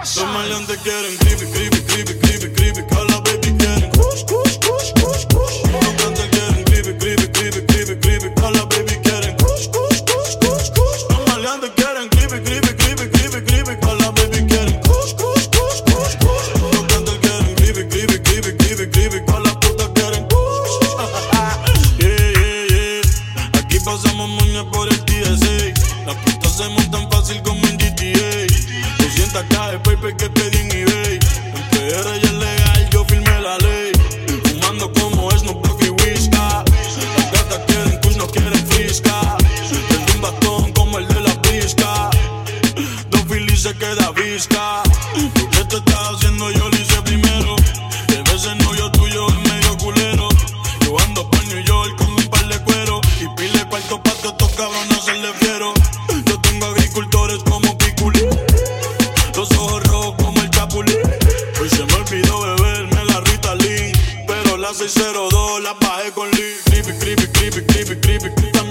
[0.00, 2.82] Los maleantes quieren creepy, creepy, creepy, creepy, creepy.
[2.88, 5.60] Que la baby quieren kush, kush, kush, kush, kush.
[5.70, 8.34] Los cantantes quieren creepy, creepy, creepy, creepy, creepy.
[8.34, 8.89] Que la baby
[24.20, 26.04] Pasamos moña por el TSA.
[26.04, 28.46] Las putas se montan fácil como en GTA.
[28.98, 31.18] 200 k de paper que pedí en eBay.
[31.56, 33.92] En PR ya es legal, yo firmé la ley.
[34.44, 36.62] Fumando como Snoop Dogg y Whisca.
[37.16, 39.38] Las gatas quieren kush, no quieren frisca.
[39.88, 42.10] Tengo un bastón como el de la brisca.
[43.08, 44.82] Dos Philly se queda visca.
[62.10, 63.92] pido beberme la Rita Lee,
[64.26, 66.56] pero la 602 la bajé con Lee.
[66.64, 68.69] Creepy, creepy, creepy, creepy, creepy, creepy.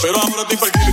[0.00, 0.87] Pero ahora estoy perdido.